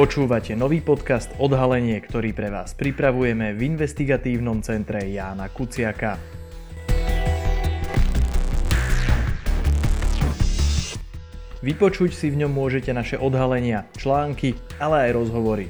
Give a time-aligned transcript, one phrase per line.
[0.00, 6.16] Počúvate nový podcast Odhalenie, ktorý pre vás pripravujeme v investigatívnom centre Jána Kuciaka.
[11.60, 15.68] Vypočuť si v ňom môžete naše odhalenia, články, ale aj rozhovory.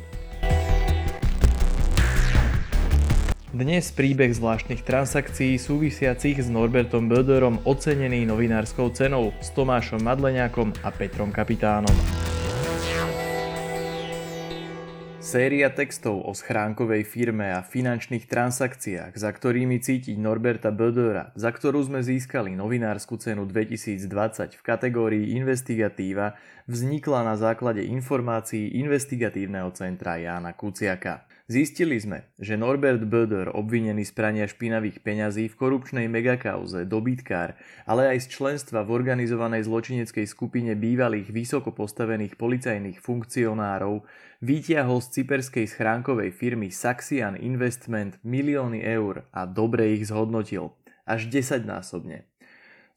[3.50, 10.94] Dnes príbeh zvláštnych transakcií súvisiacich s Norbertom Böderom ocenený novinárskou cenou, s Tomášom Madleniakom a
[10.94, 12.29] Petrom Kapitánom.
[15.30, 21.86] Séria textov o schránkovej firme a finančných transakciách, za ktorými cítiť Norberta Bödera, za ktorú
[21.86, 24.10] sme získali novinárskú cenu 2020
[24.58, 26.34] v kategórii Investigatíva,
[26.70, 31.26] vznikla na základe informácií investigatívneho centra Jána Kuciaka.
[31.50, 37.58] Zistili sme, že Norbert Böder, obvinený z prania špinavých peňazí v korupčnej megakauze dobytkár,
[37.90, 44.06] ale aj z členstva v organizovanej zločineckej skupine bývalých vysoko postavených policajných funkcionárov,
[44.38, 50.78] vytiahol z cyperskej schránkovej firmy Saxian Investment milióny eur a dobre ich zhodnotil.
[51.02, 52.30] Až 10 násobne.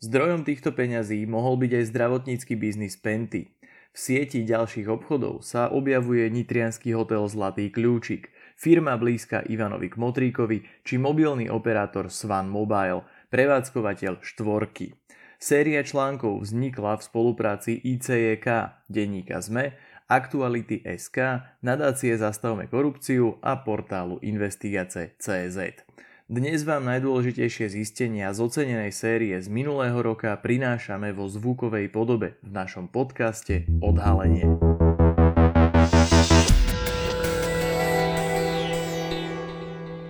[0.03, 3.55] Zdrojom týchto peňazí mohol byť aj zdravotnícky biznis Penty.
[3.93, 8.29] V sieti ďalších obchodov sa objavuje nitrianský hotel Zlatý kľúčik–
[8.63, 14.93] firma blízka Ivanovi Kmotríkovi či mobilný operátor Swan Mobile, prevádzkovateľ štvorky.
[15.35, 18.47] Séria článkov vznikla v spolupráci ICJK,
[18.87, 19.75] denníka ZME,
[20.07, 25.83] Aktuality SK, nadácie Zastavme korupciu a portálu Investigace CZ.
[26.23, 32.47] Dnes vám najdôležitejšie zistenia z ocenenej série z minulého roka prinášame vo zvukovej podobe v
[32.47, 34.47] našom podcaste Odhalenie.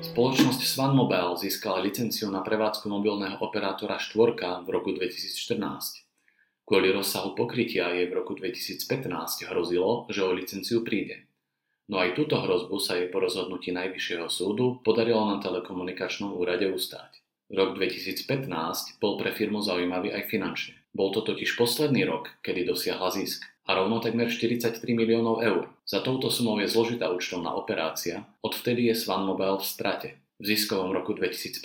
[0.05, 5.58] Spoločnosť Swan Mobile získala licenciu na prevádzku mobilného operátora štvorka v roku 2014.
[6.61, 11.33] Kvôli rozsahu pokrytia jej v roku 2015 hrozilo, že o licenciu príde.
[11.92, 17.20] No aj túto hrozbu sa jej po rozhodnutí Najvyššieho súdu podarilo na telekomunikačnom úrade ustáť.
[17.52, 20.80] Rok 2015 bol pre firmu zaujímavý aj finančne.
[20.95, 25.71] Bol to totiž posledný rok, kedy dosiahla zisk a rovno takmer 43 miliónov eur.
[25.83, 30.10] Za touto sumou je zložitá účtovná operácia, odvtedy je Swan Mobile v strate.
[30.39, 31.60] V ziskovom roku 2015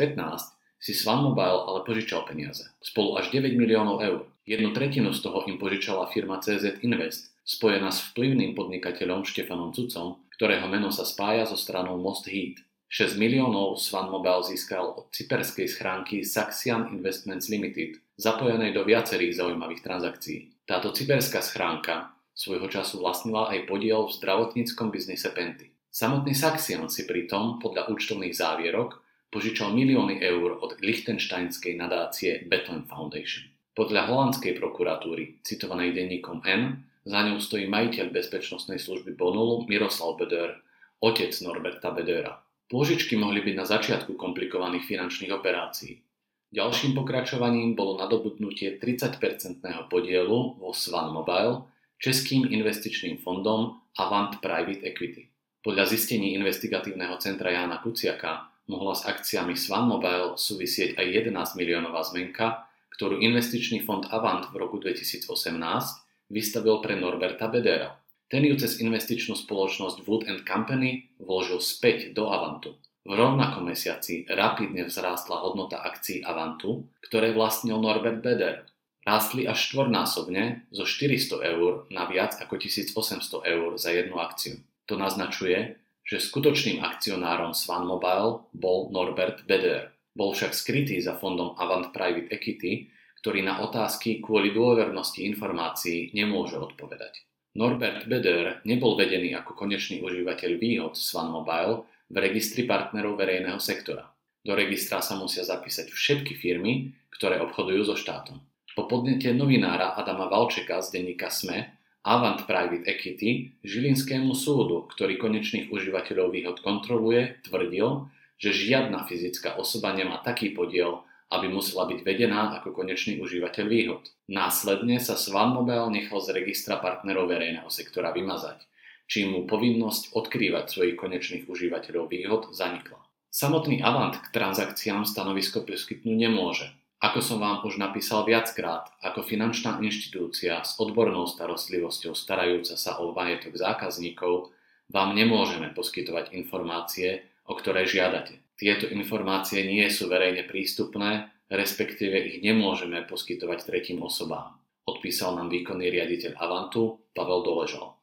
[0.79, 4.21] si Swan Mobile ale požičal peniaze, spolu až 9 miliónov eur.
[4.49, 10.21] Jednu tretinu z toho im požičala firma CZ Invest, spojená s vplyvným podnikateľom Štefanom Cucom,
[10.37, 12.61] ktorého meno sa spája so stranou Most Heat.
[12.93, 19.81] 6 miliónov Swan Mobile získal od cyperskej schránky Saxian Investments Limited, zapojenej do viacerých zaujímavých
[19.81, 20.39] transakcií.
[20.69, 25.73] Táto cyberská schránka svojho času vlastnila aj podiel v zdravotníckom biznise Penty.
[25.89, 29.01] Samotný Saxion si pritom podľa účtovných závierok
[29.33, 33.49] požičal milióny eur od lichtensteinskej nadácie Bethlehem Foundation.
[33.77, 40.61] Podľa holandskej prokuratúry, citovanej denníkom N, za ňou stojí majiteľ bezpečnostnej služby Bonulu Miroslav Beder,
[41.01, 42.37] otec Norberta Bedera.
[42.69, 46.05] Pôžičky mohli byť na začiatku komplikovaných finančných operácií.
[46.53, 51.65] Ďalším pokračovaním bolo nadobudnutie 30-percentného podielu vo Swan Mobile
[51.97, 55.33] českým investičným fondom Avant Private Equity.
[55.65, 62.05] Podľa zistení investigatívneho centra Jána Kuciaka mohla s akciami Swan Mobile súvisieť aj 11 miliónová
[62.05, 67.97] zmenka, ktorú investičný fond Avant v roku 2018 vystavil pre Norberta Bedera.
[68.29, 72.77] Ten ju cez investičnú spoločnosť Wood Company vložil späť do Avantu.
[73.09, 78.69] V rovnakom mesiaci rapidne vzrástla hodnota akcií Avantu, ktoré vlastnil Norbert Beder.
[79.09, 84.61] Rástli až štvornásobne zo 400 eur na viac ako 1800 eur za jednu akciu.
[84.93, 89.89] To naznačuje, že skutočným akcionárom Swan Mobile bol Norbert Beder.
[90.13, 96.57] Bol však skrytý za fondom Avant Private Equity, ktorý na otázky kvôli dôvernosti informácií nemôže
[96.57, 97.27] odpovedať.
[97.59, 104.09] Norbert Beder nebol vedený ako konečný užívateľ výhod Swan Mobile, v registri partnerov verejného sektora.
[104.41, 108.41] Do registra sa musia zapísať všetky firmy, ktoré obchodujú so štátom.
[108.73, 111.69] Po podnete novinára Adama Valčeka z denníka SME
[112.07, 119.93] Avant Private Equity Žilinskému súdu, ktorý konečných užívateľov výhod kontroluje, tvrdil, že žiadna fyzická osoba
[119.93, 124.05] nemá taký podiel, aby musela byť vedená ako konečný užívateľ výhod.
[124.29, 128.69] Následne sa Swan Mobile nechal z registra partnerov verejného sektora vymazať
[129.09, 133.01] čím mu povinnosť odkrývať svojich konečných užívateľov výhod zanikla.
[133.33, 136.69] Samotný Avant k transakciám stanovisko poskytnúť nemôže.
[137.01, 143.15] Ako som vám už napísal viackrát, ako finančná inštitúcia s odbornou starostlivosťou starajúca sa o
[143.15, 144.53] majetok zákazníkov,
[144.91, 152.43] vám nemôžeme poskytovať informácie, o ktoré žiadate tieto informácie nie sú verejne prístupné, respektíve ich
[152.43, 154.59] nemôžeme poskytovať tretím osobám.
[154.83, 157.95] Odpísal nám výkonný riaditeľ Avantu Pavel Doležal.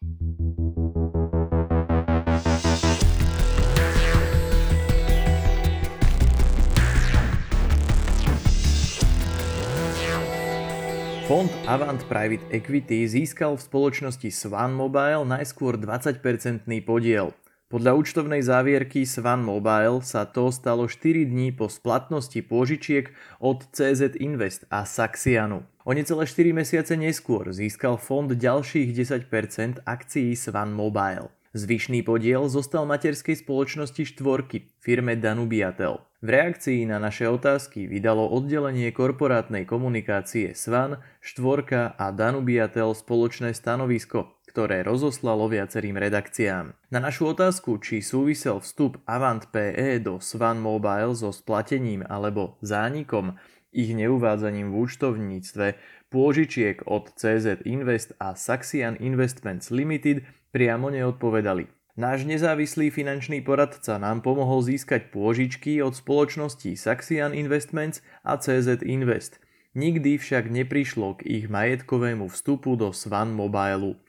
[11.26, 17.36] Fond Avant Private Equity získal v spoločnosti Swan Mobile najskôr 20-percentný podiel.
[17.66, 23.10] Podľa účtovnej závierky Swan Mobile sa to stalo 4 dní po splatnosti pôžičiek
[23.42, 25.66] od CZ Invest a Saxianu.
[25.82, 31.34] O necelé 4 mesiace neskôr získal fond ďalších 10% akcií Swan Mobile.
[31.58, 36.06] Zvyšný podiel zostal materskej spoločnosti štvorky, firme Danubiatel.
[36.22, 44.38] V reakcii na naše otázky vydalo oddelenie korporátnej komunikácie Svan, štvorka a Danubiatel spoločné stanovisko,
[44.56, 46.72] ktoré rozoslalo viacerým redakciám.
[46.88, 53.36] Na našu otázku, či súvisel vstup Avant PE do Svan Mobile so splatením alebo zánikom,
[53.76, 55.68] ich neuvádzaním v účtovníctve,
[56.08, 60.24] pôžičiek od CZ Invest a Saxian Investments Limited
[60.56, 61.68] priamo neodpovedali.
[62.00, 69.44] Náš nezávislý finančný poradca nám pomohol získať pôžičky od spoločností Saxian Investments a CZ Invest.
[69.76, 74.05] Nikdy však neprišlo k ich majetkovému vstupu do Swan Mobile.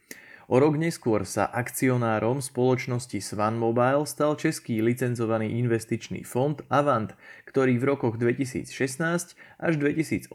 [0.46, 7.10] O rok neskôr sa akcionárom spoločnosti Swan Mobile stal český licencovaný investičný fond Avant,
[7.50, 10.30] ktorý v rokoch 2016 až 2018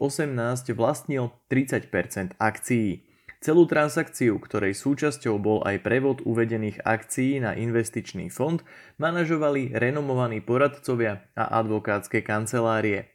[0.76, 3.08] vlastnil 30% akcií.
[3.40, 8.60] Celú transakciu, ktorej súčasťou bol aj prevod uvedených akcií na investičný fond,
[9.00, 13.11] manažovali renomovaní poradcovia a advokátske kancelárie.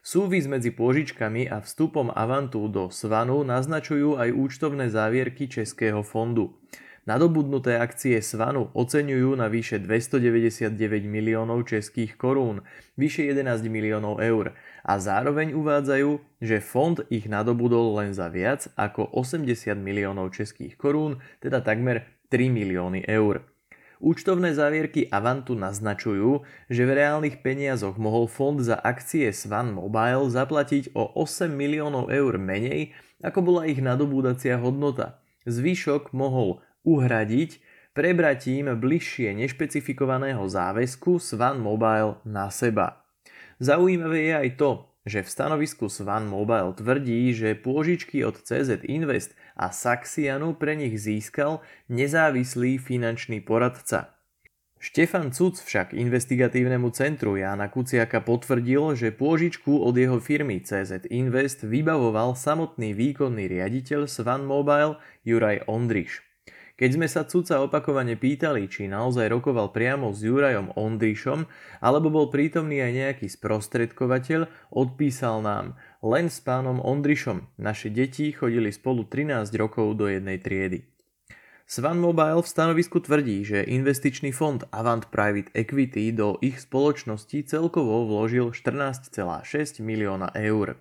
[0.00, 6.54] Súvis medzi pôžičkami a vstupom Avantu do Svanu naznačujú aj účtovné závierky Českého fondu.
[7.08, 10.76] Nadobudnuté akcie Svanu oceňujú na vyše 299
[11.08, 12.60] miliónov českých korún,
[13.00, 14.52] vyše 11 miliónov eur
[14.84, 21.24] a zároveň uvádzajú, že fond ich nadobudol len za viac ako 80 miliónov českých korún,
[21.40, 23.40] teda takmer 3 milióny eur.
[23.98, 30.94] Účtovné závierky Avantu naznačujú, že v reálnych peniazoch mohol fond za akcie Swan Mobile zaplatiť
[30.94, 32.94] o 8 miliónov eur menej,
[33.26, 35.18] ako bola ich nadobúdacia hodnota.
[35.50, 37.58] Zvyšok mohol uhradiť
[37.90, 43.02] prebratím bližšie nešpecifikovaného záväzku Swan Mobile na seba.
[43.58, 44.70] Zaujímavé je aj to,
[45.08, 51.00] že v stanovisku Swan Mobile tvrdí, že pôžičky od CZ Invest a Saxianu pre nich
[51.00, 54.14] získal nezávislý finančný poradca.
[54.78, 61.66] Štefan Cuc však investigatívnemu centru Jána Kuciaka potvrdil, že pôžičku od jeho firmy CZ Invest
[61.66, 66.27] vybavoval samotný výkonný riaditeľ Swan Mobile Juraj Ondriš.
[66.78, 71.42] Keď sme sa Cuca opakovane pýtali, či naozaj rokoval priamo s Jurajom Ondrišom,
[71.82, 75.74] alebo bol prítomný aj nejaký sprostredkovateľ, odpísal nám
[76.06, 77.50] len s pánom Ondrišom.
[77.58, 80.86] Naše deti chodili spolu 13 rokov do jednej triedy.
[81.66, 88.06] Svan Mobile v stanovisku tvrdí, že investičný fond Avant Private Equity do ich spoločnosti celkovo
[88.06, 90.78] vložil 14,6 milióna eur.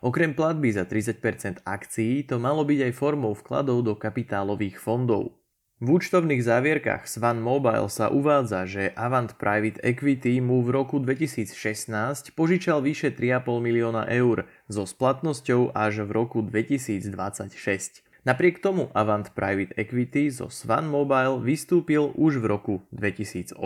[0.00, 5.36] Okrem platby za 30% akcií to malo byť aj formou vkladov do kapitálových fondov.
[5.80, 12.36] V účtovných závierkach Svan Mobile sa uvádza, že Avant Private Equity mu v roku 2016
[12.36, 18.04] požičal vyše 3,5 milióna eur so splatnosťou až v roku 2026.
[18.28, 23.56] Napriek tomu Avant Private Equity zo Svan Mobile vystúpil už v roku 2018.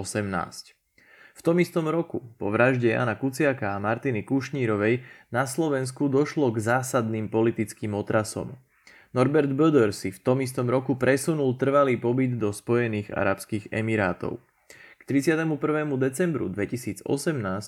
[1.34, 5.02] V tom istom roku, po vražde Jana Kuciaka a Martiny Kušnírovej,
[5.34, 8.54] na Slovensku došlo k zásadným politickým otrasom.
[9.14, 14.42] Norbert Böder si v tom istom roku presunul trvalý pobyt do Spojených Arabských Emirátov.
[14.98, 15.46] K 31.
[16.00, 17.06] decembru 2018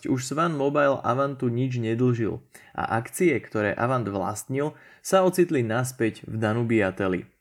[0.08, 2.42] už Svan Mobile Avantu nič nedlžil
[2.73, 7.36] a akcie, ktoré Avant vlastnil, sa ocitli naspäť v Danubiateli.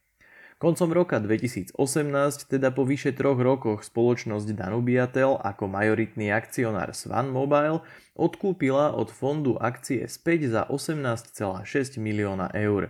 [0.65, 1.77] Koncom roka 2018,
[2.49, 7.85] teda po vyše troch rokoch spoločnosť Danubiatel ako majoritný akcionár Swan Mobile
[8.17, 12.89] odkúpila od fondu akcie späť za 18,6 milióna eur.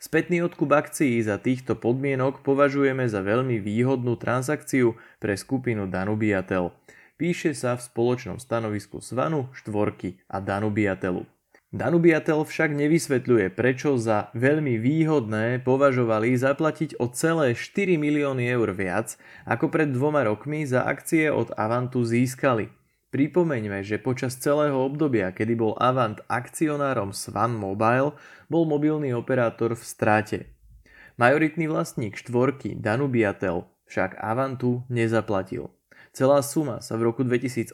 [0.00, 6.72] Spätný odkup akcií za týchto podmienok považujeme za veľmi výhodnú transakciu pre skupinu Danubiatel.
[7.20, 11.28] Píše sa v spoločnom stanovisku Svanu, Štvorky a Danubiatelu.
[11.70, 19.14] Danubiatel však nevysvetľuje, prečo za veľmi výhodné považovali zaplatiť o celé 4 milióny eur viac,
[19.46, 22.74] ako pred dvoma rokmi za akcie od Avantu získali.
[23.14, 28.18] Pripomeňme, že počas celého obdobia, kedy bol Avant akcionárom Swan Mobile,
[28.50, 30.38] bol mobilný operátor v strate.
[31.22, 35.70] Majoritný vlastník štvorky Danubiatel však Avantu nezaplatil.
[36.10, 37.70] Celá suma sa v roku 2018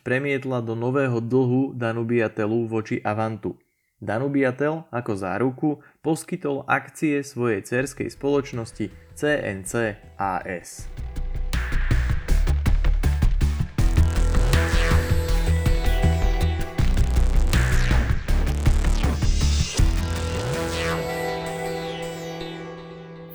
[0.00, 3.60] premietla do nového dlhu Danubiatelu voči Avantu.
[4.00, 5.70] Danubiatel ako záruku
[6.00, 9.72] poskytol akcie svojej cerskej spoločnosti CNC
[10.16, 10.88] AS.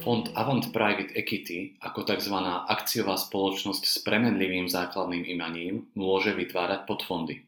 [0.03, 2.35] Fond Avant Private Equity ako tzv.
[2.67, 7.39] akciová spoločnosť s premenlivým základným imaním môže vytvárať podfondy.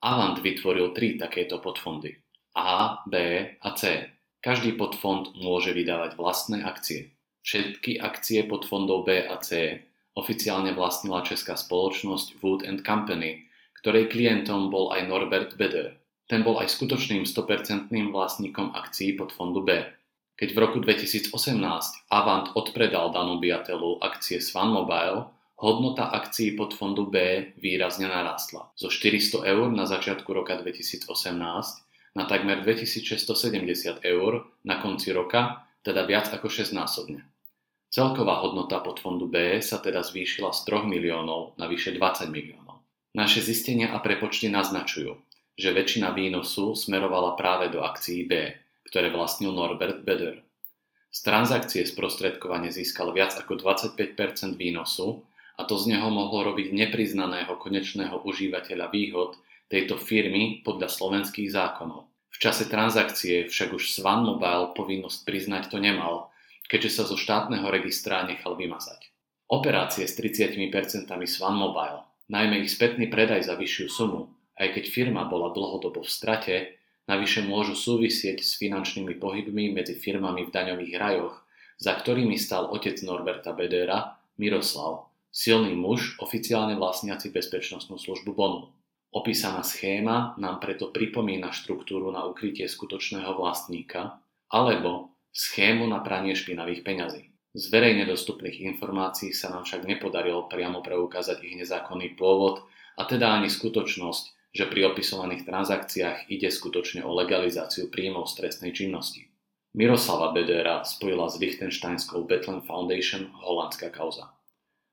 [0.00, 2.16] Avant vytvoril tri takéto podfondy.
[2.56, 3.14] A, B
[3.60, 4.08] a C.
[4.40, 7.12] Každý podfond môže vydávať vlastné akcie.
[7.44, 9.76] Všetky akcie podfondov B a C
[10.16, 13.44] oficiálne vlastnila česká spoločnosť Wood and Company,
[13.84, 16.00] ktorej klientom bol aj Norbert Beder.
[16.32, 19.84] Ten bol aj skutočným 100% vlastníkom akcií podfondu B.
[20.34, 21.30] Keď v roku 2018
[22.10, 25.30] Avant odpredal Danu Biatelu akcie Swan Mobile,
[25.62, 28.74] hodnota akcií pod fondu B výrazne narastla.
[28.74, 31.06] Zo 400 eur na začiatku roka 2018
[32.18, 37.22] na takmer 2670 eur na konci roka, teda viac ako 6 násobne.
[37.94, 42.82] Celková hodnota pod fondu B sa teda zvýšila z 3 miliónov na vyše 20 miliónov.
[43.14, 45.14] Naše zistenia a prepočty naznačujú,
[45.54, 50.44] že väčšina výnosu smerovala práve do akcií B, ktoré vlastnil Norbert Beder.
[51.14, 55.22] Z transakcie sprostredkovane získal viac ako 25% výnosu
[55.54, 59.38] a to z neho mohlo robiť nepriznaného konečného užívateľa výhod
[59.70, 62.10] tejto firmy podľa slovenských zákonov.
[62.34, 66.34] V čase transakcie však už Swan Mobile povinnosť priznať to nemal,
[66.66, 69.14] keďže sa zo štátneho registra nechal vymazať.
[69.46, 75.30] Operácie s 30% Swan Mobile, najmä ich spätný predaj za vyššiu sumu, aj keď firma
[75.30, 76.54] bola dlhodobo v strate,
[77.04, 81.34] Navyše môžu súvisieť s finančnými pohybmi medzi firmami v daňových rajoch,
[81.76, 88.72] za ktorými stal otec Norberta Bedera, Miroslav, silný muž, oficiálne vlastniaci bezpečnostnú službu Bonu.
[89.14, 94.18] Opísaná schéma nám preto pripomína štruktúru na ukrytie skutočného vlastníka
[94.50, 97.30] alebo schému na pranie špinavých peňazí.
[97.54, 102.66] Z verejne dostupných informácií sa nám však nepodarilo priamo preukázať ich nezákonný pôvod
[102.98, 108.70] a teda ani skutočnosť, že pri opisovaných transakciách ide skutočne o legalizáciu príjmov z trestnej
[108.70, 109.26] činnosti.
[109.74, 114.30] Miroslava Bedera spojila s Liechtensteinskou Betlen Foundation holandská kauza.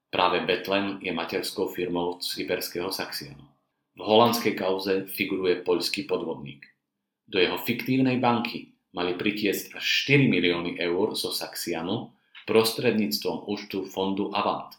[0.10, 3.46] Práve Betlen je materskou firmou cyperského Saxianu.
[3.94, 6.66] V holandskej kauze figuruje poľský podvodník.
[7.30, 12.18] Do jeho fiktívnej banky mali pritiesť až 4 milióny eur zo Saxianu
[12.50, 14.74] prostredníctvom účtu fondu Avant.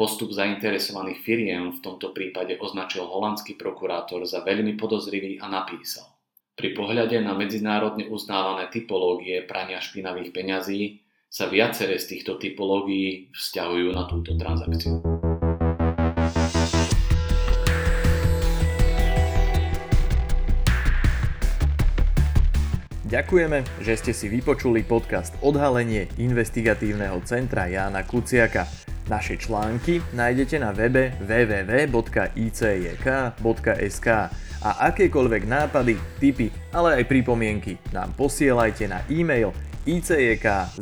[0.00, 6.08] Postup zainteresovaných firiem v tomto prípade označil holandský prokurátor za veľmi podozrivý a napísal.
[6.56, 13.92] Pri pohľade na medzinárodne uznávané typológie prania špinavých peňazí sa viaceré z týchto typológií vzťahujú
[13.92, 15.04] na túto transakciu.
[23.04, 28.89] Ďakujeme, že ste si vypočuli podcast Odhalenie investigatívneho centra Jána Kuciaka.
[29.10, 31.98] Naše články nájdete na webe www.icjk.sk
[34.60, 39.50] a akékoľvek nápady, tipy, ale aj pripomienky nám posielajte na e-mail
[39.82, 40.74] icjk.icjk.sk.